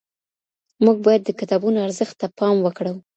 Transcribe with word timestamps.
موږ 0.83 0.97
باید 1.05 1.21
د 1.25 1.29
کتابونو 1.39 1.77
ارزښت 1.87 2.15
ته 2.21 2.27
پام 2.37 2.55
وکړو. 2.61 2.93